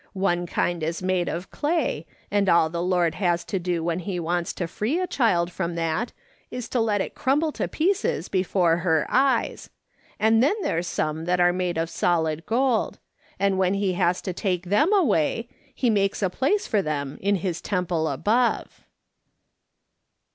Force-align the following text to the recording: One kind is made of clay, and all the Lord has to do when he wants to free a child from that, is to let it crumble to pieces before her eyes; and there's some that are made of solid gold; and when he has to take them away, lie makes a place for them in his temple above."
One 0.17 0.47
kind 0.47 0.81
is 0.81 1.03
made 1.03 1.29
of 1.29 1.51
clay, 1.51 2.07
and 2.31 2.49
all 2.49 2.71
the 2.71 2.81
Lord 2.81 3.13
has 3.13 3.43
to 3.43 3.59
do 3.59 3.83
when 3.83 3.99
he 3.99 4.19
wants 4.19 4.51
to 4.53 4.65
free 4.67 4.99
a 4.99 5.05
child 5.05 5.51
from 5.51 5.75
that, 5.75 6.11
is 6.49 6.67
to 6.69 6.79
let 6.79 7.01
it 7.01 7.13
crumble 7.13 7.51
to 7.51 7.67
pieces 7.67 8.27
before 8.27 8.77
her 8.77 9.05
eyes; 9.09 9.69
and 10.19 10.41
there's 10.43 10.87
some 10.87 11.25
that 11.25 11.39
are 11.39 11.53
made 11.53 11.77
of 11.77 11.87
solid 11.87 12.47
gold; 12.47 12.97
and 13.39 13.59
when 13.59 13.75
he 13.75 13.93
has 13.93 14.23
to 14.23 14.33
take 14.33 14.63
them 14.65 14.91
away, 14.91 15.47
lie 15.83 15.89
makes 15.91 16.23
a 16.23 16.31
place 16.31 16.65
for 16.65 16.81
them 16.81 17.19
in 17.21 17.35
his 17.35 17.61
temple 17.61 18.07
above." 18.07 18.81